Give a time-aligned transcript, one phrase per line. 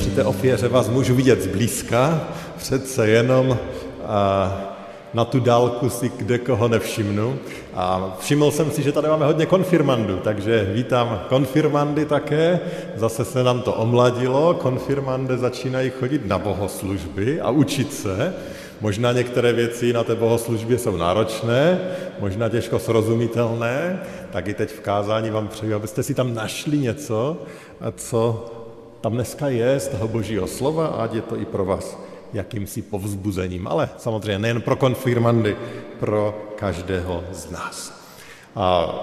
[0.00, 3.58] při té ofěře vás můžu vidět zblízka, přece jenom
[5.14, 7.38] na tu dálku si kde koho nevšimnu.
[7.74, 12.60] A všiml jsem si, že tady máme hodně konfirmandů, takže vítám konfirmandy také.
[12.96, 18.34] Zase se nám to omladilo, konfirmandy začínají chodit na bohoslužby a učit se.
[18.80, 21.78] Možná některé věci na té bohoslužbě jsou náročné,
[22.20, 24.02] možná těžko srozumitelné,
[24.32, 27.36] tak i teď v kázání vám přeju, abyste si tam našli něco,
[27.96, 28.46] co
[29.00, 31.98] tam dneska je z toho božího slova ať je to i pro vás
[32.32, 35.56] jakýmsi povzbuzením, ale samozřejmě nejen pro konfirmandy,
[36.00, 38.00] pro každého z nás.
[38.56, 38.94] A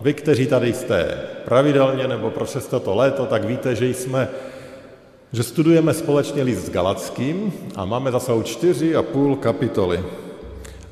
[0.00, 4.28] vy, kteří tady jste pravidelně nebo přes toto léto, tak víte, že jsme
[5.32, 10.04] že studujeme společně list s Galackým a máme za sebou čtyři a půl kapitoly.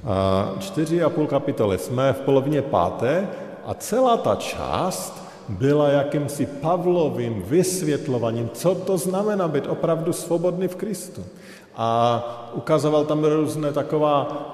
[0.05, 3.29] A čtyři a půl kapitoly jsme v polovině páté
[3.67, 10.77] a celá ta část byla jakýmsi Pavlovým vysvětlováním, co to znamená být opravdu svobodný v
[10.77, 11.25] Kristu.
[11.77, 14.49] A ukazoval tam různé taková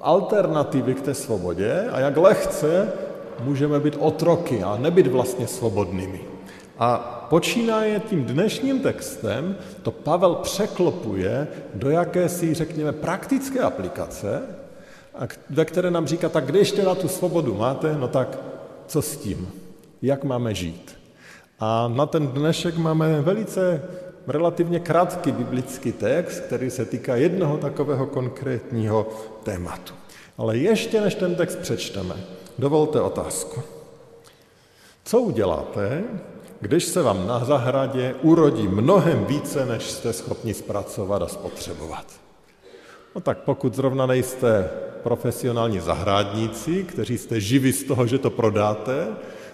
[0.00, 2.92] alternativy k té svobodě a jak lehce
[3.44, 6.20] můžeme být otroky a nebyt vlastně svobodnými.
[6.78, 6.96] A
[7.30, 14.42] počínaje tím dnešním textem, to Pavel překlopuje do jakési, řekněme, praktické aplikace,
[15.50, 18.38] ve které nám říká, tak když teda tu svobodu máte, no tak
[18.86, 19.59] co s tím?
[20.02, 20.98] Jak máme žít.
[21.60, 23.82] A na ten dnešek máme velice
[24.26, 29.08] relativně krátký biblický text, který se týká jednoho takového konkrétního
[29.42, 29.94] tématu.
[30.38, 32.14] Ale ještě než ten text přečteme,
[32.58, 33.62] dovolte otázku.
[35.04, 36.04] Co uděláte,
[36.60, 42.06] když se vám na zahradě urodí mnohem více, než jste schopni zpracovat a spotřebovat?
[43.14, 44.70] No tak pokud zrovna nejste
[45.02, 49.06] profesionální zahrádníci, kteří jste živi z toho, že to prodáte,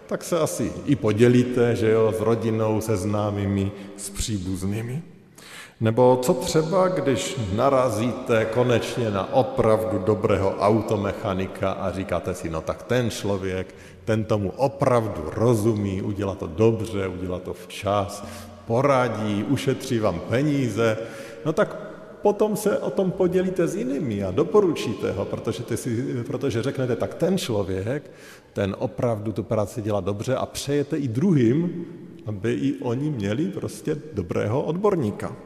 [0.06, 5.02] tak se asi i podělíte, že jo, s rodinou, se známými, s příbuznými.
[5.80, 12.82] Nebo co třeba, když narazíte konečně na opravdu dobrého automechanika a říkáte si, no tak
[12.82, 13.74] ten člověk,
[14.04, 18.24] ten tomu opravdu rozumí, udělá to dobře, udělá to včas,
[18.66, 20.98] poradí, ušetří vám peníze,
[21.44, 21.85] no tak
[22.26, 26.96] potom se o tom podělíte s jinými a doporučíte ho, protože, ty si, protože řeknete,
[26.96, 28.10] tak ten člověk,
[28.52, 31.86] ten opravdu tu práci dělá dobře a přejete i druhým,
[32.26, 35.36] aby i oni měli prostě dobrého odborníka.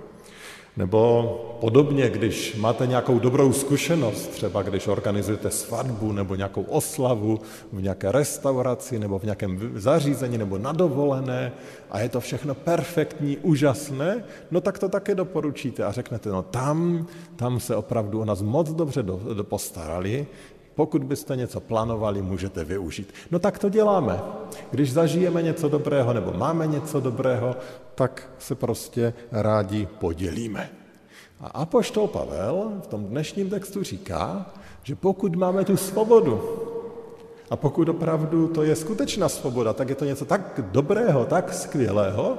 [0.76, 1.22] Nebo
[1.60, 7.40] podobně, když máte nějakou dobrou zkušenost, třeba když organizujete svatbu nebo nějakou oslavu
[7.72, 11.52] v nějaké restauraci nebo v nějakém zařízení nebo na dovolené
[11.90, 17.06] a je to všechno perfektní, úžasné, no tak to také doporučíte a řeknete, no tam,
[17.36, 20.26] tam se opravdu o nás moc dobře do, do postarali,
[20.80, 23.14] pokud byste něco plánovali, můžete využít.
[23.30, 24.20] No tak to děláme.
[24.70, 27.56] Když zažijeme něco dobrého nebo máme něco dobrého,
[27.94, 30.70] tak se prostě rádi podělíme.
[31.40, 34.46] A Apoštol Pavel v tom dnešním textu říká,
[34.82, 36.40] že pokud máme tu svobodu,
[37.50, 42.38] a pokud opravdu to je skutečná svoboda, tak je to něco tak dobrého, tak skvělého,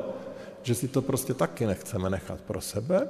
[0.63, 3.07] že si to prostě taky nechceme nechat pro sebe,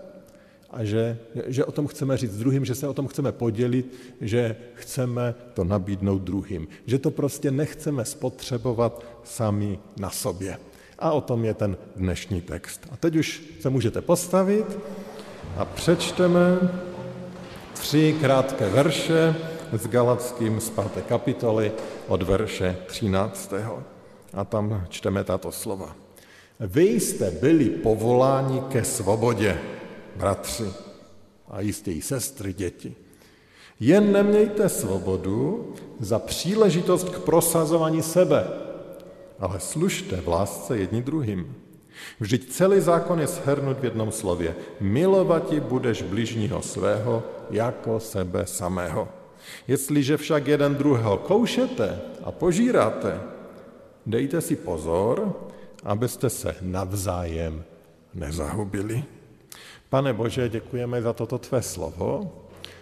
[0.71, 1.17] a že,
[1.47, 5.63] že o tom chceme říct druhým, že se o tom chceme podělit, že chceme to
[5.63, 10.57] nabídnout druhým, že to prostě nechceme spotřebovat sami na sobě.
[10.99, 12.87] A o tom je ten dnešní text.
[12.91, 14.77] A teď už se můžete postavit
[15.57, 16.59] a přečteme
[17.73, 19.35] tři krátké verše
[19.72, 21.72] s Galackým z páté kapitoly
[22.07, 23.53] od verše 13.
[24.34, 25.96] A tam čteme tato slova.
[26.59, 29.57] Vy jste byli povoláni ke svobodě
[30.16, 30.73] bratři
[31.49, 32.96] a jistě i sestry, děti.
[33.79, 38.47] Jen nemějte svobodu za příležitost k prosazování sebe,
[39.40, 41.55] ale služte v lásce jedni druhým.
[42.19, 44.55] Vždyť celý zákon je shrnut v jednom slově.
[44.79, 49.08] Milovati budeš bližního svého jako sebe samého.
[49.67, 53.22] Jestliže však jeden druhého koušete a požíráte,
[54.05, 55.34] dejte si pozor,
[55.84, 57.63] abyste se navzájem
[58.13, 59.03] nezahubili.
[59.91, 62.32] Pane Bože, děkujeme za toto tvé slovo,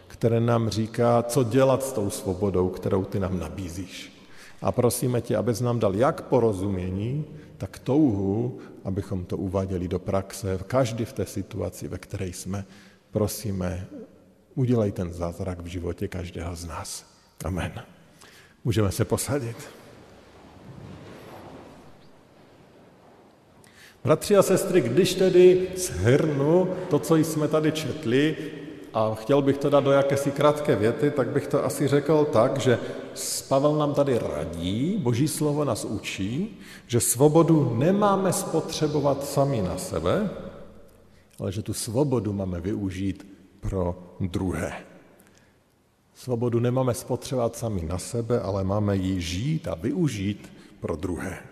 [0.08, 4.14] které nám říká, co dělat s tou svobodou, kterou ty nám nabízíš.
[4.62, 7.26] A prosíme tě, abys nám dal jak porozumění,
[7.58, 12.66] tak touhu, abychom to uváděli do praxe, každý v té situaci, ve které jsme.
[13.12, 13.88] Prosíme,
[14.56, 17.06] udělej ten zázrak v životě každého z nás.
[17.46, 17.72] Amen.
[18.64, 19.58] Můžeme se posadit.
[24.04, 28.38] Bratři a sestry, když tedy shrnu to, co jsme tady četli,
[28.94, 32.60] a chtěl bych to dát do jakési krátké věty, tak bych to asi řekl tak,
[32.60, 32.80] že
[33.48, 40.30] Pavel nám tady radí, boží slovo nás učí, že svobodu nemáme spotřebovat sami na sebe,
[41.40, 43.28] ale že tu svobodu máme využít
[43.60, 44.74] pro druhé.
[46.14, 51.49] Svobodu nemáme spotřebovat sami na sebe, ale máme ji žít a využít pro druhé.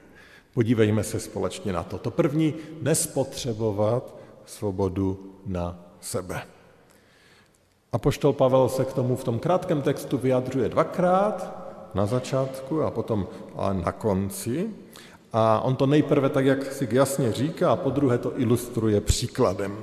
[0.58, 1.98] Podívejme se společně na to.
[1.98, 4.16] To první, nespotřebovat
[4.46, 6.42] svobodu na sebe.
[7.92, 12.92] A poštol Pavel se k tomu v tom krátkém textu vyjadřuje dvakrát, na začátku a
[12.92, 14.70] potom a na konci.
[15.34, 19.78] A on to nejprve tak, jak si jasně říká, a po druhé to ilustruje příkladem.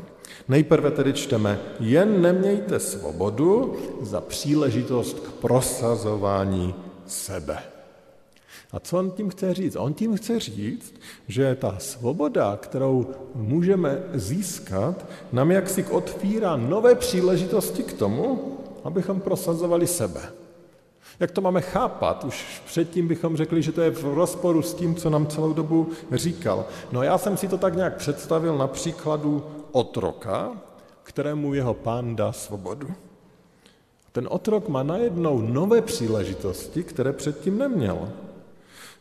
[0.48, 6.74] Nejprve tedy čteme, jen nemějte svobodu za příležitost k prosazování
[7.06, 7.73] sebe.
[8.72, 9.76] A co on tím chce říct?
[9.76, 10.94] On tím chce říct,
[11.28, 19.86] že ta svoboda, kterou můžeme získat, nám jaksi otvírá nové příležitosti k tomu, abychom prosazovali
[19.86, 20.20] sebe.
[21.20, 22.24] Jak to máme chápat?
[22.24, 25.88] Už předtím bychom řekli, že to je v rozporu s tím, co nám celou dobu
[26.12, 26.64] říkal.
[26.92, 30.52] No já jsem si to tak nějak představil na příkladu otroka,
[31.02, 32.88] kterému jeho pán dá svobodu.
[34.12, 38.08] Ten otrok má najednou nové příležitosti, které předtím neměl.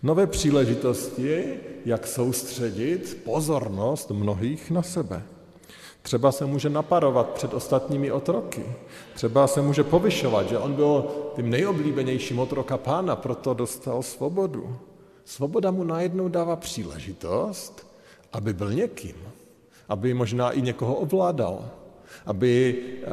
[0.04, 5.24] Nové příležitosti, jak soustředit pozornost mnohých na sebe.
[6.02, 8.66] Třeba se může naparovat před ostatními otroky.
[9.16, 11.06] Třeba se může povyšovat, že on byl
[11.36, 14.78] tím nejoblíbenějším otroka pána, proto dostal svobodu.
[15.26, 17.88] Svoboda mu najednou dává příležitost,
[18.34, 19.16] aby byl někým,
[19.90, 21.70] aby možná i někoho ovládal,
[22.26, 23.08] aby eh,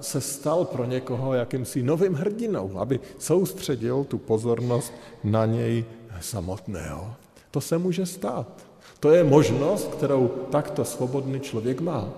[0.00, 4.92] se stal pro někoho jakýmsi novým hrdinou, aby soustředil tu pozornost
[5.24, 5.84] na něj
[6.20, 7.14] samotného.
[7.50, 8.66] To se může stát.
[9.00, 12.08] To je možnost, kterou takto svobodný člověk má.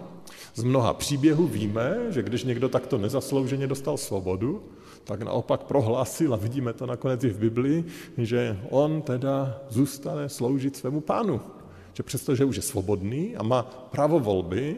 [0.54, 4.62] Z mnoha příběhů víme, že když někdo takto nezaslouženě dostal svobodu,
[5.04, 7.84] tak naopak prohlásil, a vidíme to nakonec i v Biblii,
[8.18, 11.40] že on teda zůstane sloužit svému pánu.
[11.94, 14.76] Že přestože už je svobodný a má právo volby,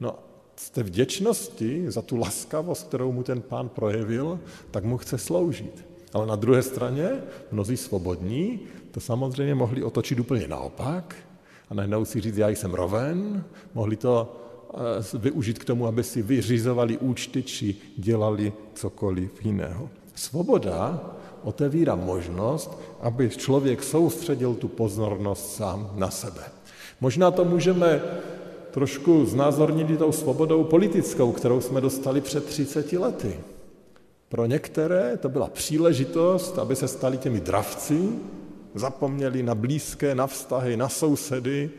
[0.00, 0.14] no
[0.56, 4.40] z té vděčnosti za tu laskavost, kterou mu ten pán projevil,
[4.70, 5.93] tak mu chce sloužit.
[6.14, 7.10] Ale na druhé straně
[7.52, 11.16] mnozí svobodní to samozřejmě mohli otočit úplně naopak
[11.70, 13.44] a najednou si říct, já jsem roven,
[13.74, 14.36] mohli to
[14.74, 19.90] eh, využít k tomu, aby si vyřizovali účty či dělali cokoliv jiného.
[20.14, 21.00] Svoboda
[21.42, 26.42] otevírá možnost, aby člověk soustředil tu pozornost sám na sebe.
[27.00, 28.02] Možná to můžeme
[28.70, 33.36] trošku znázornit tou svobodou politickou, kterou jsme dostali před 30 lety.
[34.28, 38.08] Pro některé to byla příležitost, aby se stali těmi dravci,
[38.74, 41.70] zapomněli na blízké, na vztahy, na sousedy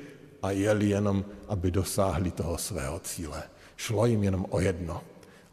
[0.42, 3.44] a jeli jenom, aby dosáhli toho svého cíle.
[3.76, 5.02] Šlo jim jenom o jedno.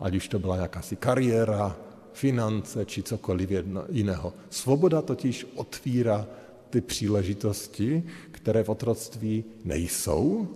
[0.01, 1.77] Ať už to byla jakási kariéra,
[2.13, 4.33] finance či cokoliv jedno, jiného.
[4.51, 6.27] Svoboda totiž otvírá
[6.71, 10.49] ty příležitosti, které v otroctví nejsou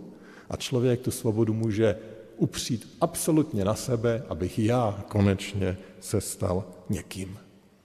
[0.50, 1.96] a člověk tu svobodu může
[2.36, 7.38] upřít absolutně na sebe, abych já konečně se stal někým.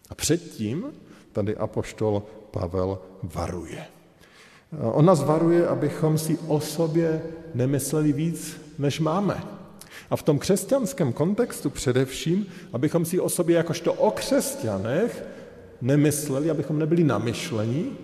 [0.10, 0.86] A předtím
[1.32, 3.86] tady apoštol Pavel varuje.
[4.82, 9.44] On nás varuje, abychom si o sobě nemysleli víc, než máme.
[10.10, 15.26] A v tom křesťanském kontextu především, abychom si o sobě jakožto o křesťanech
[15.82, 17.98] nemysleli, abychom nebyli namyšlení,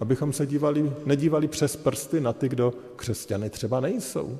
[0.00, 4.38] abychom se dívali, nedívali přes prsty na ty, kdo křesťany třeba nejsou.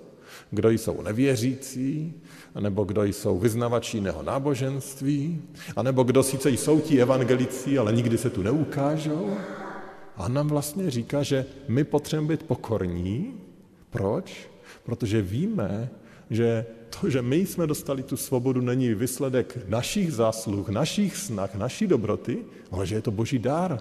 [0.51, 2.15] Kdo jsou nevěřící,
[2.61, 5.43] nebo kdo jsou vyznavači jiného náboženství,
[5.77, 9.37] anebo kdo sice jsou ti evangelici, ale nikdy se tu neukážou.
[10.17, 13.35] A nám vlastně říká, že my potřebujeme být pokorní.
[13.91, 14.51] Proč?
[14.85, 15.91] Protože víme,
[16.31, 16.67] že
[17.01, 22.39] to, že my jsme dostali tu svobodu, není výsledek našich zásluh, našich snah, naší dobroty,
[22.71, 23.81] ale že je to boží dár.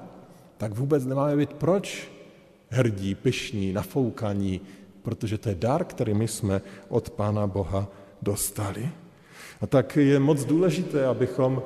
[0.57, 2.11] Tak vůbec nemáme být proč
[2.69, 4.61] hrdí, pyšní, nafoukaní,
[5.03, 7.87] protože to je dar, který my jsme od Pána Boha
[8.21, 8.89] dostali.
[9.61, 11.61] A tak je moc důležité, abychom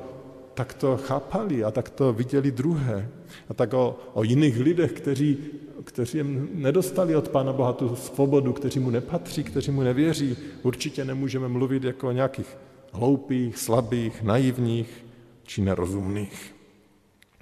[0.54, 3.08] takto chápali a takto viděli druhé.
[3.48, 5.38] A tak o, o jiných lidech, kteří,
[5.84, 6.18] kteří
[6.54, 11.84] nedostali od Pána Boha tu svobodu, kteří mu nepatří, kteří mu nevěří, určitě nemůžeme mluvit
[11.84, 12.56] jako o nějakých
[12.92, 15.04] hloupých, slabých, naivních
[15.42, 16.54] či nerozumných.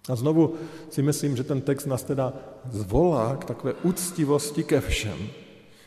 [0.09, 0.55] A znovu
[0.91, 2.33] si myslím, že ten text nás teda
[2.71, 5.46] zvolá k takové úctivosti ke všem.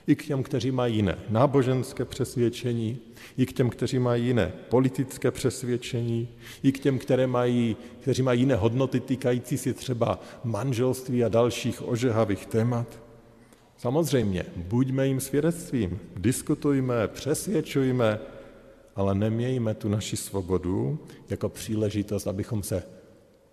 [0.10, 2.98] I k těm, kteří mají jiné náboženské přesvědčení,
[3.38, 6.28] i k těm, kteří mají jiné politické přesvědčení,
[6.64, 11.88] i k těm, které mají, kteří mají jiné hodnoty týkající si třeba manželství a dalších
[11.88, 13.02] ožehavých témat.
[13.78, 18.20] Samozřejmě, buďme jim svědectvím, diskutujme, přesvědčujme,
[18.96, 21.00] ale nemějme tu naši svobodu
[21.30, 22.84] jako příležitost, abychom se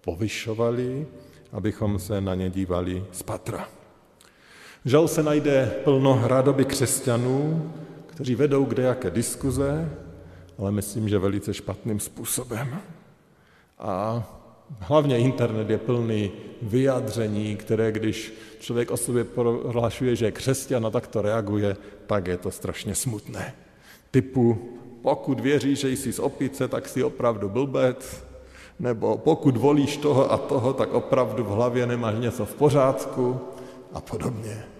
[0.01, 1.07] povyšovali,
[1.53, 3.69] abychom se na ně dívali z patra.
[4.87, 7.73] Žal se najde plno radoby křesťanů,
[8.07, 9.91] kteří vedou kde jaké diskuze,
[10.59, 12.79] ale myslím, že velice špatným způsobem.
[13.79, 14.23] A
[14.79, 20.91] hlavně internet je plný vyjádření, které když člověk o sobě prohlašuje, že je křesťan a
[20.91, 21.77] tak to reaguje,
[22.07, 23.55] tak je to strašně smutné.
[24.11, 24.59] Typu,
[25.03, 28.25] pokud věříš, že jsi z opice, tak jsi opravdu blbec,
[28.79, 33.41] nebo pokud volíš toho a toho, tak opravdu v hlavě nemáš něco v pořádku
[33.93, 34.76] a podobně.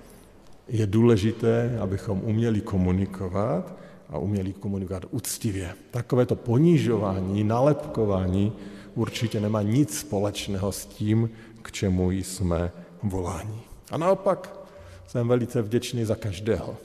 [0.69, 3.75] Je důležité, abychom uměli komunikovat
[4.09, 5.75] a uměli komunikovat úctivě.
[5.91, 8.53] Takové to ponižování, nalepkování
[8.95, 11.31] určitě nemá nic společného s tím,
[11.63, 13.61] k čemu jsme voláni.
[13.91, 14.61] A naopak
[15.07, 16.77] jsem velice vděčný za každého,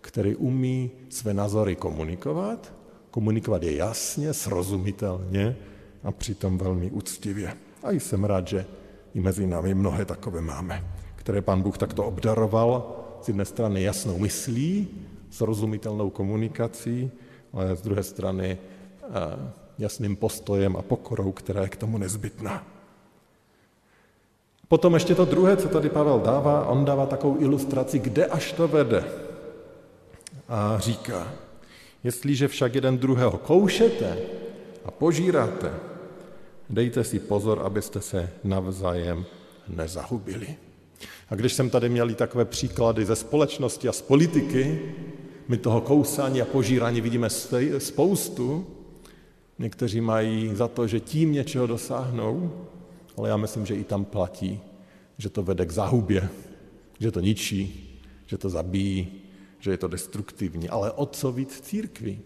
[0.00, 2.72] který umí své názory komunikovat,
[3.10, 5.56] komunikovat je jasně, srozumitelně
[6.04, 7.56] a přitom velmi úctivě.
[7.82, 8.66] A jsem rád, že
[9.14, 10.84] i mezi námi mnohé takové máme,
[11.16, 14.88] které pan Bůh takto obdaroval z jedné strany jasnou myslí,
[15.30, 17.10] srozumitelnou komunikací,
[17.52, 19.08] ale z druhé strany eh,
[19.78, 22.66] jasným postojem a pokorou, která je k tomu nezbytná.
[24.68, 28.68] Potom ještě to druhé, co tady Pavel dává, on dává takovou ilustraci, kde až to
[28.68, 29.04] vede.
[30.48, 31.32] A říká,
[32.04, 34.18] jestliže však jeden druhého koušete
[34.84, 35.74] a požíráte,
[36.70, 39.26] dejte si pozor, abyste se navzájem
[39.68, 40.69] nezahubili.
[41.28, 44.92] A když jsem tady měli takové příklady ze společnosti a z politiky,
[45.48, 47.28] my toho kousání a požírání vidíme
[47.78, 48.66] spoustu.
[49.58, 52.66] Někteří mají za to, že tím něčeho dosáhnou,
[53.16, 54.60] ale já myslím, že i tam platí,
[55.18, 56.28] že to vede k zahubě,
[57.00, 57.90] že to ničí,
[58.26, 59.12] že to zabíjí,
[59.58, 60.68] že je to destruktivní.
[60.68, 62.20] Ale o co víc v církvi,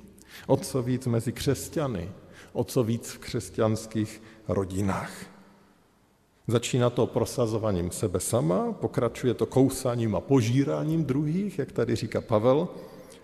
[0.47, 2.11] o co víc mezi křesťany,
[2.52, 5.34] o co víc v křesťanských rodinách.
[6.48, 12.68] Začíná to prosazováním sebe sama, pokračuje to kousáním a požíráním druhých, jak tady říká Pavel,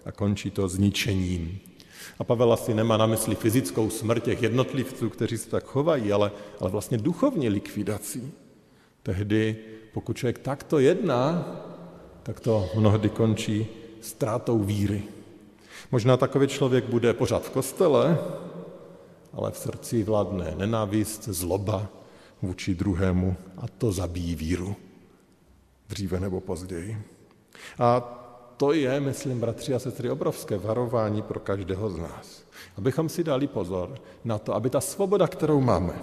[0.05, 1.59] a končí to zničením.
[2.19, 6.33] A Pavel asi nemá na mysli fyzickou smrt těch jednotlivců, kteří se tak chovají, ale,
[6.61, 8.33] ale vlastně duchovní likvidací.
[9.03, 9.57] Tehdy,
[9.93, 11.57] pokud člověk takto jedná,
[12.23, 13.67] tak to mnohdy končí
[14.01, 15.03] ztrátou víry.
[15.93, 18.19] Možná takový člověk bude pořád v kostele,
[19.33, 21.89] ale v srdci vládne nenávist, zloba,
[22.43, 24.77] vůči druhému a to zabíjí víru.
[25.89, 27.03] Dříve nebo později.
[27.79, 28.17] A
[28.57, 32.45] to je, myslím, bratři a sestry, obrovské varování pro každého z nás.
[32.77, 33.95] Abychom si dali pozor
[34.25, 35.95] na to, aby ta svoboda, kterou máme,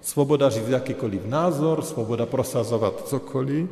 [0.00, 3.68] svoboda říct jakýkoliv názor, svoboda prosazovat cokoliv,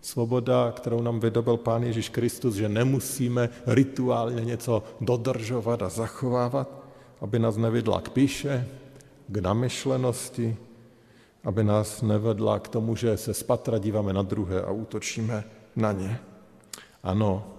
[0.00, 6.68] svoboda, kterou nám vydobil Pán Ježíš Kristus, že nemusíme rituálně něco dodržovat a zachovávat,
[7.20, 8.68] aby nás nevedla k píše,
[9.28, 10.56] k namyšlenosti,
[11.48, 15.44] aby nás nevedla k tomu, že se spatra díváme na druhé a útočíme
[15.76, 16.20] na ně.
[17.02, 17.54] Ano,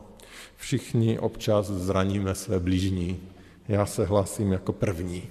[0.56, 3.22] všichni občas zraníme své blížní.
[3.68, 5.24] Já se hlásím jako první.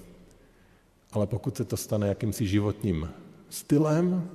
[1.12, 3.10] Ale pokud se to stane jakýmsi životním
[3.48, 4.30] stylem,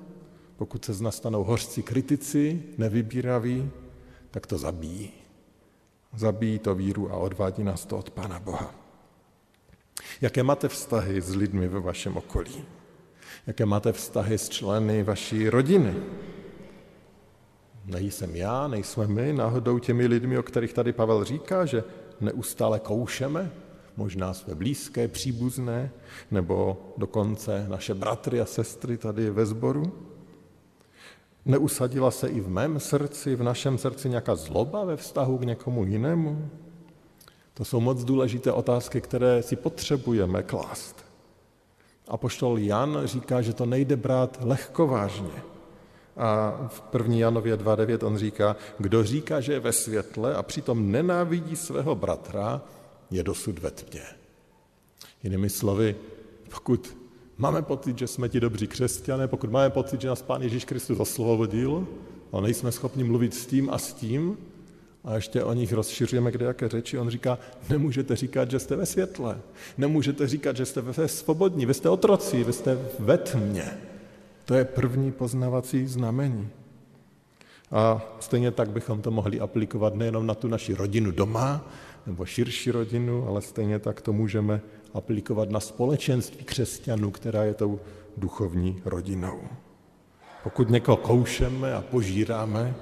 [0.58, 3.70] pokud se z nás stanou hořci kritici, nevybíraví,
[4.32, 5.12] tak to zabíjí.
[6.15, 8.75] Zabíjí to víru a odvádí nás to od Pána Boha.
[10.22, 12.83] Jaké máte vztahy s lidmi ve vašem okolí?
[13.48, 15.96] Jaké máte vztahy s členy vaší rodiny.
[17.86, 21.84] Nejsem já, nejsme my náhodou těmi lidmi, o kterých tady Pavel říká, že
[22.22, 23.52] neustále koušeme,
[23.98, 25.92] možná své blízké, příbuzné,
[26.32, 29.92] nebo dokonce naše bratry a sestry tady ve sboru?
[31.46, 35.86] Neusadila se i v mém srdci, v našem srdci nějaká zloba ve vztahu k někomu
[35.86, 36.50] jinému?
[37.54, 41.03] To jsou moc důležité otázky, které si potřebujeme klást.
[42.08, 45.44] A poštol Jan říká, že to nejde brát lehkovážně.
[46.18, 47.16] A v 1.
[47.16, 52.62] Janově 2.9 on říká, kdo říká, že je ve světle a přitom nenávidí svého bratra,
[53.12, 54.04] je dosud ve tmě.
[55.24, 55.96] Jinými slovy,
[56.50, 56.98] pokud
[57.38, 61.00] máme pocit, že jsme ti dobří křesťané, pokud máme pocit, že nás Pán Ježíš Kristus
[61.00, 61.88] osvobodil,
[62.32, 64.38] ale nejsme schopni mluvit s tím a s tím,
[65.04, 66.98] a ještě o nich rozšiřujeme kde jaké řeči.
[66.98, 69.38] On říká, nemůžete říkat, že jste ve světle.
[69.78, 73.78] Nemůžete říkat, že jste ve svobodní, vy jste otroci, vy jste ve tmě.
[74.46, 76.50] To je první poznavací znamení.
[77.72, 81.68] A stejně tak bychom to mohli aplikovat nejenom na tu naši rodinu doma,
[82.06, 84.62] nebo širší rodinu, ale stejně tak to můžeme
[84.94, 87.80] aplikovat na společenství křesťanů, která je tou
[88.18, 89.42] duchovní rodinou.
[90.44, 92.76] Pokud někoho koušeme a požíráme,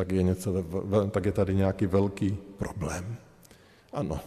[0.00, 0.64] tak je, něco,
[1.10, 3.16] tak je tady nějaký velký problém.
[3.92, 4.20] Ano,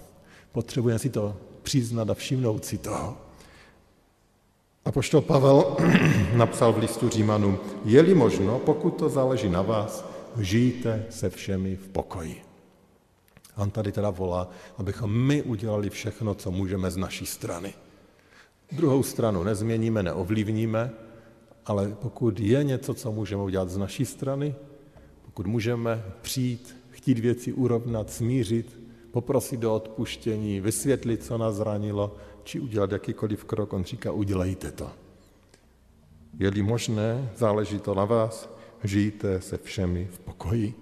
[0.52, 3.18] potřebujeme si to přiznat a všimnout si toho.
[4.86, 5.78] A poštol Pavel
[6.34, 10.06] napsal v listu Římanům, je-li možno, pokud to záleží na vás,
[10.38, 12.42] žijte se všemi v pokoji.
[13.58, 17.74] On tady teda volá, abychom my udělali všechno, co můžeme z naší strany.
[18.72, 20.92] Druhou stranu nezměníme, neovlivníme,
[21.66, 24.56] ale pokud je něco, co můžeme udělat z naší strany,
[25.34, 28.80] pokud můžeme přijít, chtít věci urovnat, smířit,
[29.12, 34.92] poprosit o odpuštění, vysvětlit, co nás zranilo, či udělat jakýkoliv krok, on říká, udělejte to.
[36.40, 38.50] Je-li možné, záleží to na vás,
[38.84, 40.74] žijte se všemi v pokoji.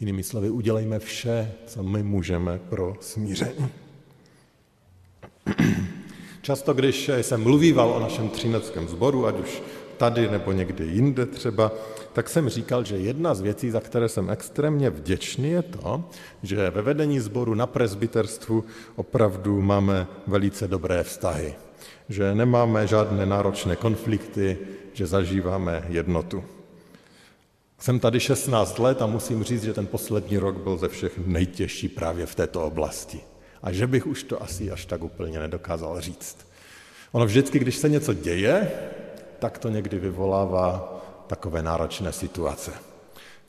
[0.00, 3.68] Jinými slovy, udělejme vše, co my můžeme pro smíření.
[6.42, 9.62] Často, když jsem mluvíval o našem třineckém sboru, ať už
[9.98, 11.72] tady nebo někde jinde třeba,
[12.12, 16.04] tak jsem říkal, že jedna z věcí, za které jsem extrémně vděčný, je to,
[16.42, 18.64] že ve vedení sboru na presbyterstvu
[18.96, 21.54] opravdu máme velice dobré vztahy.
[22.08, 24.58] Že nemáme žádné náročné konflikty,
[24.92, 26.44] že zažíváme jednotu.
[27.78, 31.88] Jsem tady 16 let a musím říct, že ten poslední rok byl ze všech nejtěžší
[31.88, 33.20] právě v této oblasti.
[33.62, 36.36] A že bych už to asi až tak úplně nedokázal říct.
[37.12, 38.70] Ono vždycky, když se něco děje,
[39.38, 42.72] tak to někdy vyvolává takové náročné situace.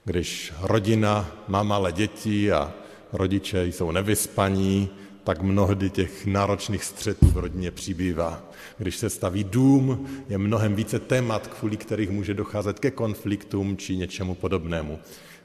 [0.05, 2.74] Když rodina má malé děti a
[3.13, 4.89] rodiče jsou nevyspaní,
[5.24, 8.41] tak mnohdy těch náročných střetů v rodině přibývá.
[8.77, 13.98] Když se staví dům, je mnohem více témat, kvůli kterých může docházet ke konfliktům či
[13.98, 15.00] něčemu podobnému.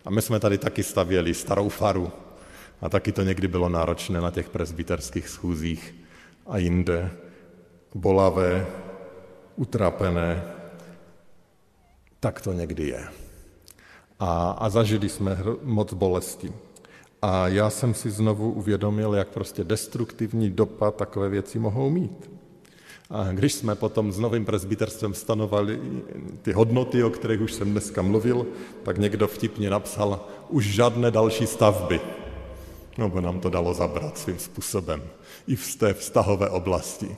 [0.04, 2.12] A my jsme tady taky stavěli starou faru
[2.80, 5.94] a taky to někdy bylo náročné na těch presbyterských schůzích
[6.46, 7.10] a jinde.
[7.94, 8.66] Bolavé,
[9.56, 10.42] utrapené,
[12.20, 13.04] tak to někdy je.
[14.20, 16.52] A, a zažili jsme moc bolesti.
[17.22, 22.30] A já jsem si znovu uvědomil, jak prostě destruktivní dopad takové věci mohou mít.
[23.10, 25.80] A když jsme potom s novým presbyterstvem stanovali
[26.42, 28.46] ty hodnoty, o kterých už jsem dneska mluvil,
[28.82, 32.00] tak někdo vtipně napsal, už žádné další stavby.
[32.98, 35.02] No, bo nám to dalo zabrat svým způsobem.
[35.46, 37.16] I v té vztahové oblasti.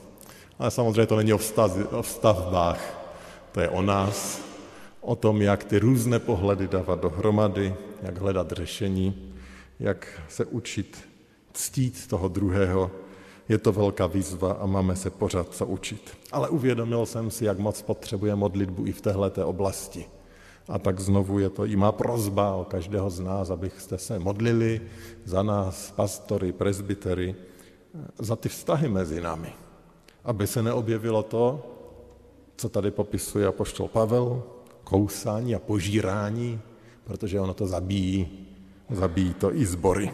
[0.59, 2.79] Ale samozřejmě to není o, vztaz, o stavbách.
[3.51, 4.41] To je o nás,
[5.01, 9.33] o tom, jak ty různé pohledy dávat dohromady, jak hledat řešení,
[9.79, 10.97] jak se učit
[11.53, 12.91] ctít toho druhého.
[13.49, 16.17] Je to velká výzva a máme se pořád co učit.
[16.31, 20.05] Ale uvědomil jsem si, jak moc potřebuje modlitbu i v této oblasti.
[20.67, 24.81] A tak znovu je to i má prozba o každého z nás, abyste se modlili
[25.25, 27.35] za nás, pastory, presbytery,
[28.19, 29.66] za ty vztahy mezi námi.
[30.27, 31.63] Aby se neobjevilo to,
[32.57, 34.43] co tady popisuje apoštol Pavel,
[34.83, 36.59] kousání a požírání,
[37.03, 38.47] protože ono to zabíjí,
[38.89, 40.11] zabíjí to i zbory.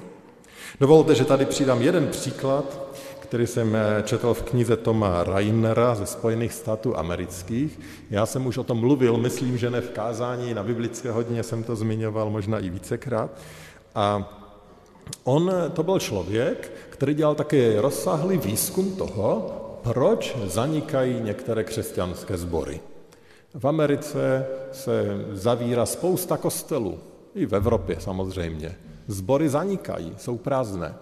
[0.80, 6.06] Dovolte, že tady přidám jeden příklad, který jsem eh, četl v knize Toma Rainera ze
[6.06, 7.80] Spojených států amerických.
[8.10, 11.64] Já jsem už o tom mluvil, myslím, že ne v kázání, na biblické hodině jsem
[11.64, 13.32] to zmiňoval možná i vícekrát.
[13.96, 14.30] A
[15.24, 22.80] on, to byl člověk, který dělal také rozsáhlý výzkum toho, proč zanikají některé křesťanské sbory.
[23.54, 27.00] V Americe se zavírá spousta kostelů,
[27.36, 28.76] i v Evropě samozřejmě.
[29.08, 30.96] Zbory zanikají, jsou prázdné.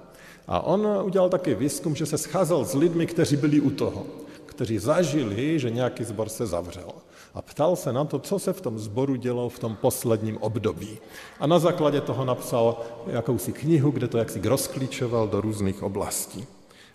[0.48, 4.06] A on udělal taky výzkum, že se scházel s lidmi, kteří byli u toho,
[4.46, 6.92] kteří zažili, že nějaký zbor se zavřel.
[7.34, 10.98] A ptal se na to, co se v tom zboru dělo v tom posledním období.
[11.40, 16.48] A na základě toho napsal jakousi knihu, kde to jaksi rozklíčoval do různých oblastí.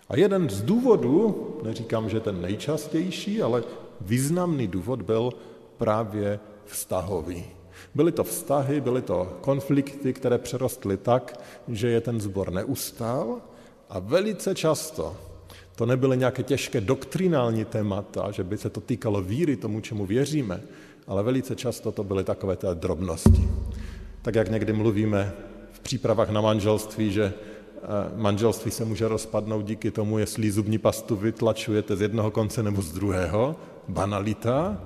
[0.09, 3.63] A jeden z důvodů, neříkám, že ten nejčastější, ale
[4.01, 5.33] významný důvod byl
[5.77, 7.45] právě vztahový.
[7.95, 13.41] Byly to vztahy, byly to konflikty, které přerostly tak, že je ten zbor neustál
[13.89, 15.15] a velice často
[15.77, 20.61] to nebyly nějaké těžké doktrinální témata, že by se to týkalo víry tomu, čemu věříme,
[21.07, 23.49] ale velice často to byly takové té drobnosti.
[24.21, 25.33] Tak jak někdy mluvíme
[25.71, 27.33] v přípravách na manželství, že
[28.15, 32.91] manželství se může rozpadnout díky tomu, jestli zubní pastu vytlačujete z jednoho konce nebo z
[32.91, 33.55] druhého,
[33.87, 34.77] banalita,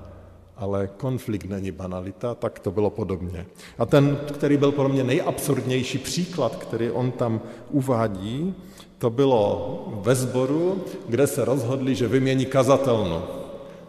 [0.57, 3.45] ale konflikt není banalita, tak to bylo podobně.
[3.77, 8.55] A ten, který byl pro mě nejabsurdnější příklad, který on tam uvádí,
[8.97, 13.21] to bylo ve sboru, kde se rozhodli, že vymění kazatelnu.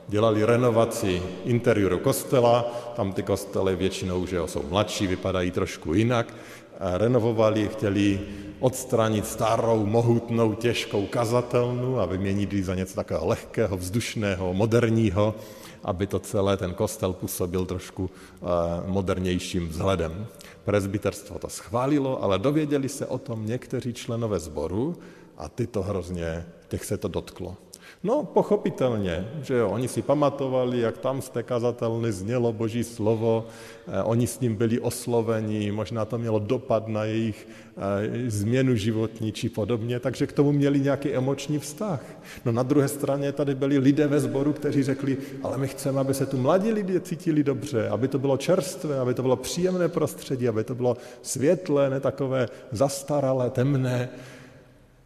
[0.09, 6.35] dělali renovaci interiéru kostela, tam ty kostely většinou že jo, jsou mladší, vypadají trošku jinak,
[6.83, 8.21] renovovali, chtěli
[8.61, 15.35] odstranit starou, mohutnou, těžkou kazatelnu a vyměnit ji za něco takového lehkého, vzdušného, moderního,
[15.83, 18.47] aby to celé, ten kostel působil trošku eh,
[18.87, 20.27] modernějším vzhledem.
[20.65, 24.97] Prezbiterstvo to schválilo, ale dověděli se o tom někteří členové sboru
[25.39, 27.57] a ty to hrozně, těch se to dotklo.
[28.05, 33.47] No, pochopitelně, že jo, oni si pamatovali, jak tam z té kazatelny znělo boží slovo,
[33.89, 39.33] eh, oni s ním byli osloveni, možná to mělo dopad na jejich eh, změnu životní
[39.33, 42.05] či podobně, takže k tomu měli nějaký emoční vztah.
[42.45, 46.15] No na druhé straně tady byli lidé ve sboru, kteří řekli, ale my chceme, aby
[46.15, 50.49] se tu mladí lidé cítili dobře, aby to bylo čerstvé, aby to bylo příjemné prostředí,
[50.49, 54.09] aby to bylo světlé, ne takové zastaralé, temné.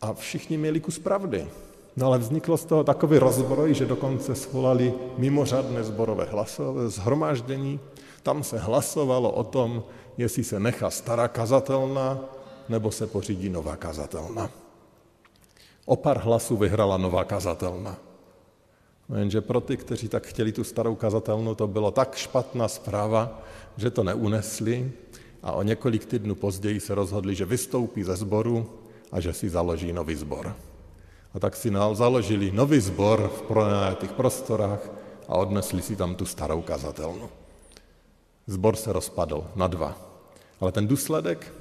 [0.01, 1.47] A všichni měli kus pravdy.
[1.97, 7.81] No ale vzniklo z toho takový rozbroj, že dokonce svolali mimořádné zborové hlasové zhromáždění.
[8.23, 9.85] Tam se hlasovalo o tom,
[10.17, 12.21] jestli se nechá stará kazatelna,
[12.69, 14.51] nebo se pořídí nová kazatelna.
[15.87, 17.97] O pár hlasů vyhrala nová kazatelna.
[19.09, 23.43] No jenže pro ty, kteří tak chtěli tu starou kazatelnu, to bylo tak špatná zpráva,
[23.77, 24.93] že to neunesli
[25.43, 28.67] a o několik týdnů později se rozhodli, že vystoupí ze sboru
[29.13, 30.57] a že si založí nový sbor.
[31.37, 34.81] A tak si založili nový sbor v pronajatých prostorách
[35.29, 37.29] a odnesli si tam tu starou kazatelnu.
[38.49, 39.93] Zbor se rozpadl na dva.
[40.61, 41.53] Ale ten důsledek,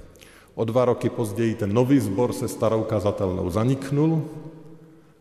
[0.55, 4.23] o dva roky později ten nový sbor se starou kazatelnou zaniknul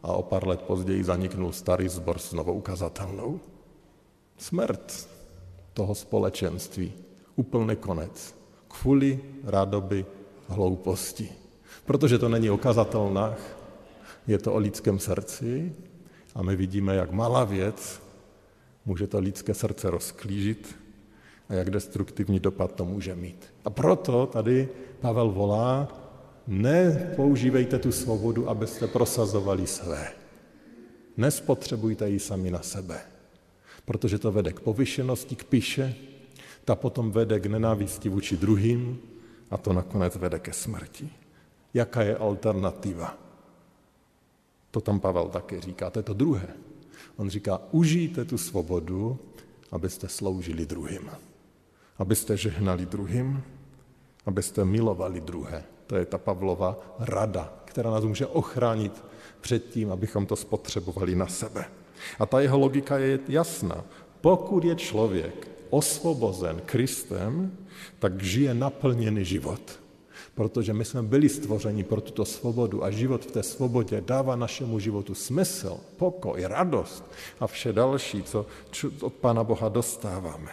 [0.02, 3.40] a o pár let později zaniknul starý sbor s novou kazatelnou.
[4.38, 5.08] Smrt
[5.74, 6.92] toho společenství,
[7.36, 8.34] úplný konec,
[8.68, 10.06] kvůli rádoby
[10.46, 11.28] hlouposti.
[11.86, 13.63] Protože to není o kazatelnách,
[14.26, 15.72] je to o lidském srdci
[16.34, 18.02] a my vidíme, jak malá věc
[18.86, 20.76] může to lidské srdce rozklížit
[21.48, 23.54] a jak destruktivní dopad to může mít.
[23.64, 24.68] A proto tady
[25.00, 25.88] Pavel volá,
[26.46, 30.12] nepoužívejte tu svobodu, abyste prosazovali své.
[31.16, 33.00] Nespotřebujte ji sami na sebe,
[33.84, 35.94] protože to vede k povyšenosti, k píše,
[36.64, 38.98] ta potom vede k nenávisti vůči druhým
[39.50, 41.08] a to nakonec vede ke smrti.
[41.74, 43.23] Jaká je alternativa?
[44.74, 46.48] To tam Pavel také říká, to je to druhé.
[47.16, 49.18] On říká, užijte tu svobodu,
[49.70, 51.10] abyste sloužili druhým.
[51.98, 53.42] Abyste žehnali druhým,
[54.26, 55.62] abyste milovali druhé.
[55.86, 59.04] To je ta Pavlova rada, která nás může ochránit
[59.40, 61.64] před tím, abychom to spotřebovali na sebe.
[62.18, 63.84] A ta jeho logika je jasná.
[64.20, 67.58] Pokud je člověk osvobozen Kristem,
[67.98, 69.83] tak žije naplněný život
[70.34, 74.78] protože my jsme byli stvořeni pro tuto svobodu a život v té svobodě dává našemu
[74.78, 77.04] životu smysl, pokoj, radost
[77.40, 78.46] a vše další, co
[79.00, 80.50] od Pána Boha dostáváme.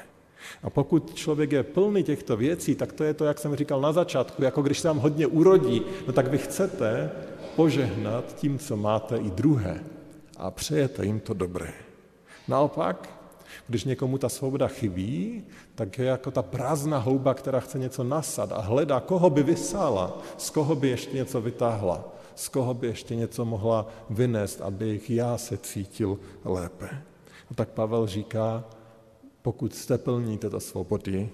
[0.64, 3.94] A pokud člověk je plný těchto věcí, tak to je to, jak jsem říkal na
[3.94, 7.12] začátku, jako když se vám hodně urodí, no tak vy chcete
[7.56, 9.84] požehnat tím, co máte i druhé
[10.38, 11.74] a přejete jim to dobré.
[12.48, 13.21] Naopak,
[13.68, 15.44] když někomu ta svoboda chybí,
[15.76, 20.18] tak je jako ta prázdná houba, která chce něco nasad a hledá, koho by vysála,
[20.38, 25.38] z koho by ještě něco vytáhla, z koho by ještě něco mohla vynést, abych já
[25.38, 26.90] se cítil lépe.
[27.52, 28.64] A tak Pavel říká,
[29.42, 31.30] pokud jste plní této svobody,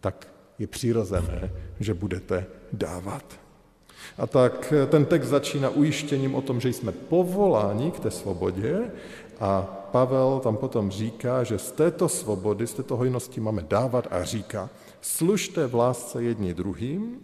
[0.00, 0.28] tak
[0.58, 3.40] je přirozené, že budete dávat.
[4.18, 8.80] A tak ten text začíná ujištěním o tom, že jsme povoláni k té svobodě
[9.40, 14.24] a Pavel tam potom říká, že z této svobody, z této hojnosti máme dávat a
[14.24, 17.18] říká, služte v lásce jedni druhým,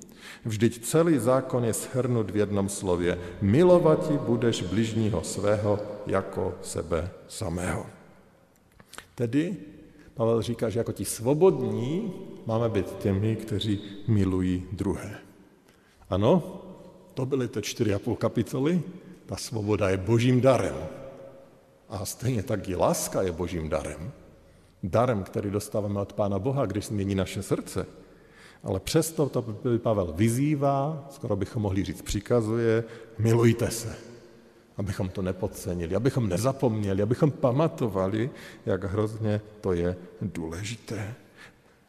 [0.44, 3.18] vždyť celý zákon je shrnut v jednom slově.
[3.42, 7.86] Milovati budeš bližního svého jako sebe samého.
[9.14, 9.56] Tedy
[10.14, 12.12] Pavel říká, že jako ti svobodní
[12.46, 15.18] máme být těmi, kteří milují druhé.
[16.10, 16.62] Ano,
[17.14, 18.82] to byly ty čtyři a půl kapitoly.
[19.26, 20.74] Ta svoboda je božím darem.
[21.88, 24.12] A stejně tak i láska je božím darem.
[24.82, 27.86] Darem, který dostáváme od Pána Boha, když změní naše srdce.
[28.62, 29.44] Ale přesto to
[29.78, 32.84] Pavel vyzývá, skoro bychom mohli říct přikazuje,
[33.18, 33.94] milujte se,
[34.76, 38.30] abychom to nepodcenili, abychom nezapomněli, abychom pamatovali,
[38.66, 41.14] jak hrozně to je důležité.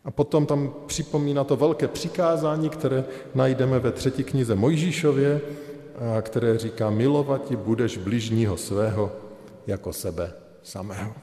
[0.06, 3.06] A potom tam připomíná to velké přikázání, které
[3.36, 5.42] najdeme ve třetí knize Mojžíšově,
[6.22, 9.12] které říká, milovat budeš bližního svého
[9.68, 11.14] jako sebe samého.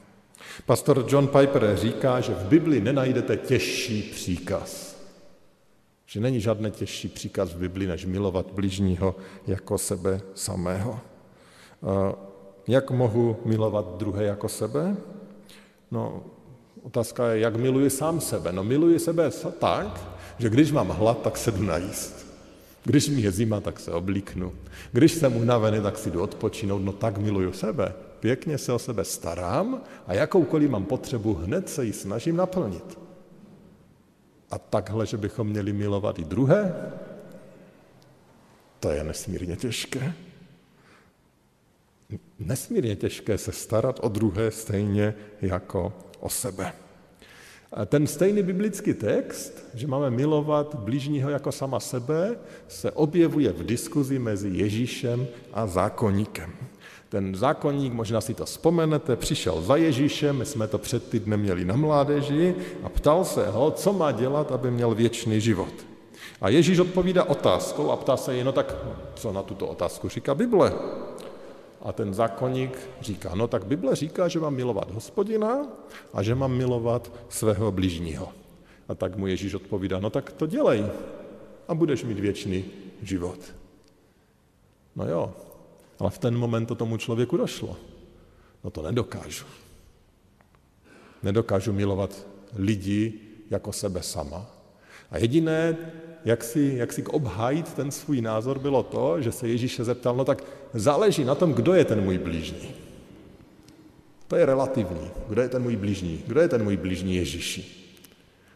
[0.66, 4.96] Pastor John Piper říká, že v Bibli nenajdete těžší příkaz.
[6.06, 9.14] Že není žádný těžší příkaz v Bibli, než milovat bližního
[9.46, 11.00] jako sebe samého.
[12.68, 14.96] Jak mohu milovat druhé jako sebe?
[15.90, 16.22] No,
[16.82, 18.52] otázka je, jak miluji sám sebe.
[18.52, 20.00] No, miluji sebe tak,
[20.38, 22.26] že když mám hlad, tak se jdu najíst.
[22.84, 24.52] Když mi je zima, tak se oblíknu.
[24.92, 26.78] Když jsem unavený, tak si jdu odpočinout.
[26.78, 27.94] No tak miluju sebe.
[28.20, 32.98] Pěkně se o sebe starám a jakoukoliv mám potřebu, hned se ji snažím naplnit.
[34.50, 36.92] A takhle, že bychom měli milovat i druhé,
[38.80, 40.14] to je nesmírně těžké.
[42.38, 46.72] Nesmírně těžké se starat o druhé stejně jako o sebe.
[47.86, 52.36] Ten stejný biblický text, že máme milovat blížního jako sama sebe,
[52.68, 56.52] se objevuje v diskuzi mezi Ježíšem a zákonníkem.
[57.08, 61.64] Ten zákonník, možná si to vzpomenete, přišel za Ježíšem, my jsme to před týdnem měli
[61.64, 65.74] na mládeži a ptal se ho, co má dělat, aby měl věčný život.
[66.40, 68.76] A Ježíš odpovídá otázkou a ptá se jen, no tak
[69.14, 70.72] co na tuto otázku říká Bible?
[71.84, 75.66] A ten zákonník říká, no tak Bible říká, že mám milovat hospodina
[76.12, 78.32] a že mám milovat svého bližního.
[78.88, 80.86] A tak mu Ježíš odpovídá, no tak to dělej
[81.68, 82.64] a budeš mít věčný
[83.02, 83.38] život.
[84.96, 85.34] No jo,
[85.98, 87.76] ale v ten moment to tomu člověku došlo.
[88.64, 89.44] No to nedokážu.
[91.22, 93.20] Nedokážu milovat lidi
[93.50, 94.46] jako sebe sama.
[95.10, 95.76] A jediné,
[96.24, 100.24] jak si, jak si obhájit ten svůj názor, bylo to, že se Ježíše zeptal, no
[100.24, 102.68] tak záleží na tom, kdo je ten můj blížní.
[104.28, 105.10] To je relativní.
[105.28, 106.22] Kdo je ten můj blížní?
[106.26, 107.64] Kdo je ten můj blížní Ježíši?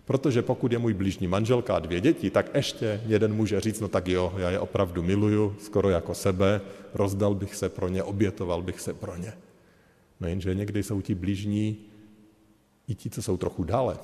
[0.05, 3.89] Protože pokud je můj blížní manželka a dvě děti, tak ještě jeden může říct, no
[3.89, 6.61] tak jo, já je opravdu miluju, skoro jako sebe,
[6.95, 9.33] rozdal bych se pro ně, obětoval bych se pro ně.
[10.21, 11.77] No jenže někdy jsou ti blížní
[12.89, 13.97] i ti, co jsou trochu dále.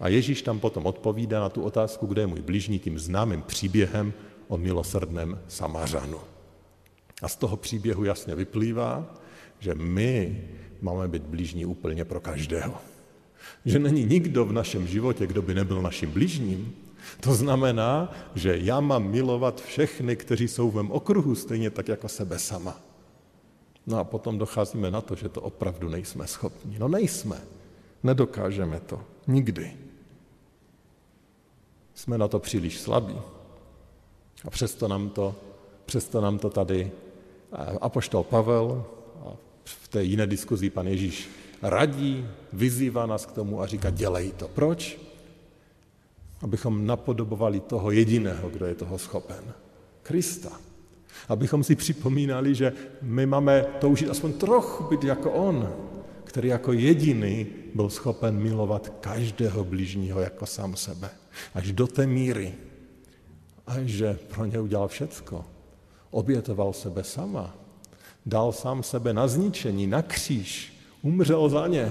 [0.00, 4.12] A Ježíš tam potom odpovídá na tu otázku, kde je můj blížní, tím známým příběhem
[4.48, 6.18] o milosrdném Samařanu.
[7.22, 9.14] A z toho příběhu jasně vyplývá,
[9.58, 10.42] že my
[10.80, 12.74] máme být blížní úplně pro každého.
[13.64, 16.74] Že není nikdo v našem životě, kdo by nebyl naším blížním.
[17.20, 22.08] To znamená, že já mám milovat všechny, kteří jsou v mém okruhu, stejně tak jako
[22.08, 22.80] sebe sama.
[23.86, 26.78] No a potom docházíme na to, že to opravdu nejsme schopni.
[26.78, 27.40] No nejsme.
[28.02, 29.00] Nedokážeme to.
[29.26, 29.76] Nikdy.
[31.94, 33.16] Jsme na to příliš slabí.
[34.44, 35.34] A přesto nám to,
[35.84, 36.90] přesto nám to tady
[37.80, 38.84] apoštol Pavel
[39.26, 39.32] a
[39.64, 41.28] v té jiné diskuzi pan Ježíš
[41.62, 44.48] radí, vyzývá nás k tomu a říká, dělej to.
[44.48, 44.98] Proč?
[46.42, 49.44] Abychom napodobovali toho jediného, kdo je toho schopen.
[50.02, 50.60] Krista.
[51.28, 55.68] Abychom si připomínali, že my máme toužit aspoň trochu být jako on,
[56.30, 61.10] který jako jediný byl schopen milovat každého blížního jako sám sebe.
[61.54, 62.54] Až do té míry,
[63.66, 65.44] až že pro ně udělal všecko.
[66.10, 67.54] Obětoval sebe sama.
[68.26, 70.72] Dal sám sebe na zničení, na kříž.
[71.02, 71.90] Umřel za ně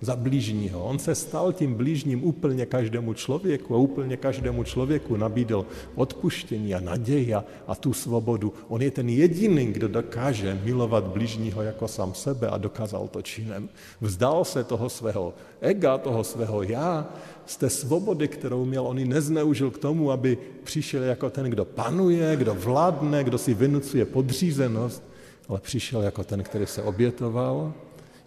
[0.00, 0.84] za blížního.
[0.84, 6.80] On se stal tím blížním úplně každému člověku a úplně každému člověku nabídl odpuštění a
[6.80, 8.52] naději a, a tu svobodu.
[8.68, 13.68] On je ten jediný, kdo dokáže milovat blížního jako sám sebe a dokázal to činem.
[14.00, 17.08] Vzdal se toho svého ega, toho svého já,
[17.46, 21.64] z té svobody, kterou měl, on ji nezneužil k tomu, aby přišel jako ten, kdo
[21.64, 25.02] panuje, kdo vládne, kdo si vynucuje podřízenost,
[25.48, 27.72] ale přišel jako ten, který se obětoval,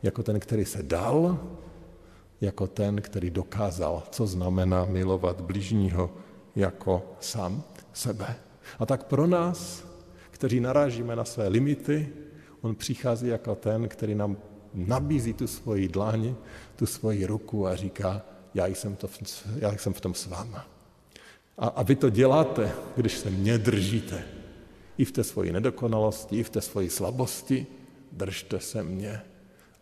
[0.04, 1.40] jako ten, který se dal,
[2.42, 6.12] jako ten, který dokázal, co znamená milovat bližního
[6.56, 8.36] jako sám sebe.
[8.80, 9.84] A tak pro nás,
[10.32, 12.10] kteří narážíme na své limity,
[12.62, 14.38] on přichází jako ten, který nám
[14.74, 16.36] nabízí tu svoji dlaň,
[16.76, 18.22] tu svoji ruku a říká,
[18.54, 19.10] já jsem, to,
[19.56, 20.68] já jsem v tom s váma.
[21.58, 24.24] A, a vy to děláte, když se mě držíte.
[24.98, 27.68] I v té svoji nedokonalosti, i v té svoji slabosti,
[28.12, 29.22] držte se mě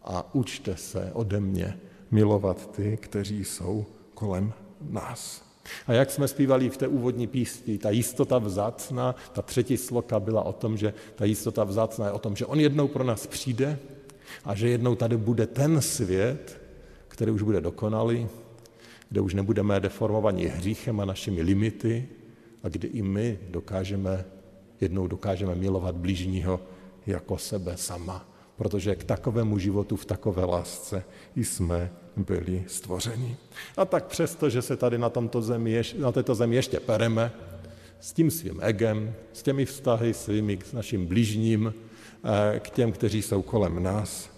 [0.07, 1.79] a učte se ode mě
[2.11, 4.53] milovat ty, kteří jsou kolem
[4.89, 5.47] nás.
[5.87, 10.43] A jak jsme zpívali v té úvodní písni, ta jistota vzácná, ta třetí sloka byla
[10.43, 13.79] o tom, že ta jistota vzácná je o tom, že on jednou pro nás přijde
[14.45, 16.61] a že jednou tady bude ten svět,
[17.07, 18.27] který už bude dokonalý,
[19.09, 22.07] kde už nebudeme deformovaní hříchem a našimi limity
[22.63, 24.25] a kde i my dokážeme,
[24.81, 26.59] jednou dokážeme milovat blížního
[27.05, 31.03] jako sebe sama protože k takovému životu v takové lásce
[31.35, 33.37] jsme byli stvořeni.
[33.77, 37.31] A tak přesto, že se tady na, tomto zemi, na této zemi ještě pereme,
[37.99, 43.21] s tím svým egem, s těmi vztahy svými s naším blížním, eh, k těm, kteří
[43.21, 44.29] jsou kolem nás,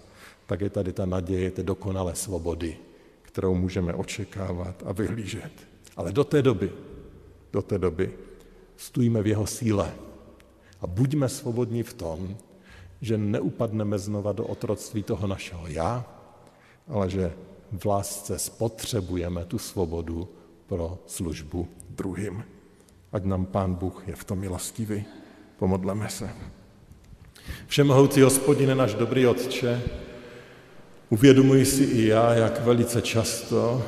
[0.46, 2.76] tak je tady ta naděje té dokonalé svobody,
[3.22, 5.52] kterou můžeme očekávat a vyhlížet.
[5.96, 6.72] Ale do té doby,
[7.52, 8.12] do té doby
[8.76, 9.92] stůjíme v jeho síle
[10.80, 12.36] a buďme svobodní v tom,
[13.00, 16.04] že neupadneme znova do otroctví toho našeho já,
[16.88, 17.32] ale že
[17.72, 20.28] v lásce spotřebujeme tu svobodu
[20.66, 22.44] pro službu druhým.
[23.12, 25.04] Ať nám Pán Bůh je v tom milostivý.
[25.58, 26.30] Pomodleme se.
[27.66, 29.82] Všemohoucí hospodine, náš dobrý Otče,
[31.10, 33.82] uvědomuji si i já, jak velice často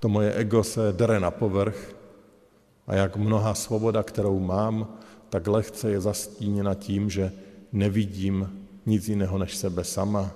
[0.00, 1.94] to moje ego se dere na povrch
[2.86, 4.98] a jak mnoha svoboda, kterou mám,
[5.30, 7.32] tak lehce je zastíněna tím, že
[7.76, 10.34] nevidím nic jiného než sebe sama,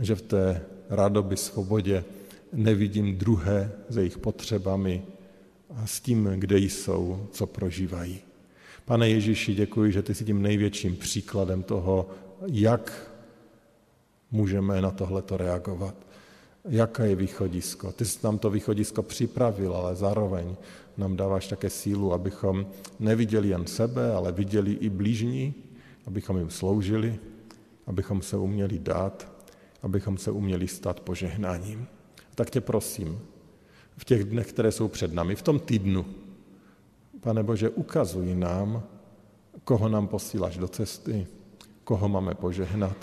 [0.00, 2.04] že v té radoby, svobodě
[2.52, 5.02] nevidím druhé s jejich potřebami
[5.76, 8.20] a s tím, kde jsou, co prožívají.
[8.84, 12.10] Pane Ježíši, děkuji, že ty jsi tím největším příkladem toho,
[12.46, 13.12] jak
[14.30, 15.94] můžeme na tohleto reagovat.
[16.68, 17.92] Jaké je východisko?
[17.92, 20.56] Ty jsi nám to východisko připravil, ale zároveň
[20.96, 22.66] nám dáváš také sílu, abychom
[23.00, 25.54] neviděli jen sebe, ale viděli i blížní,
[26.06, 27.18] abychom jim sloužili,
[27.86, 29.32] abychom se uměli dát,
[29.82, 31.86] abychom se uměli stát požehnáním.
[32.34, 33.20] Tak tě prosím,
[33.96, 36.06] v těch dnech, které jsou před námi, v tom týdnu,
[37.20, 38.82] Pane Bože, ukazuj nám,
[39.64, 41.26] koho nám posíláš do cesty,
[41.84, 42.96] koho máme požehnat,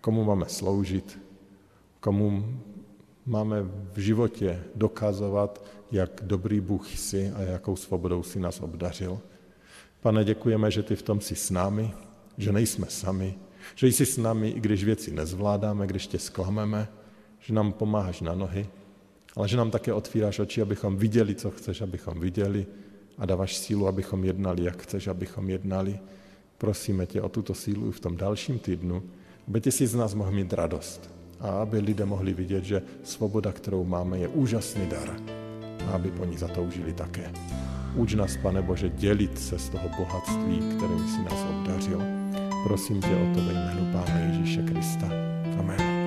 [0.00, 1.18] komu máme sloužit,
[2.00, 2.60] komu
[3.26, 3.62] máme
[3.92, 9.20] v životě dokazovat, jak dobrý Bůh jsi a jakou svobodou si nás obdařil.
[10.00, 11.90] Pane, děkujeme, že ty v tom jsi s námi,
[12.42, 13.34] že nejsme sami,
[13.74, 16.88] že jsi s námi, i když věci nezvládáme, když tě sklameme,
[17.40, 18.66] že nám pomáháš na nohy,
[19.36, 22.66] ale že nám také otvíráš oči, abychom viděli, co chceš, abychom viděli
[23.18, 25.98] a dáváš sílu, abychom jednali, jak chceš, abychom jednali.
[26.58, 29.02] Prosíme tě o tuto sílu i v tom dalším týdnu,
[29.48, 33.52] aby ty si z nás mohl mít radost a aby lidé mohli vidět, že svoboda,
[33.52, 35.16] kterou máme, je úžasný dar
[35.86, 37.32] a aby po ní zatoužili také.
[37.96, 42.19] Uč nás, Pane Bože, dělit se z toho bohatství, kterým si nás obdařil.
[42.64, 45.06] Prosím tě o to ve jménu Pána Ježíše Krista.
[45.58, 45.99] Amen.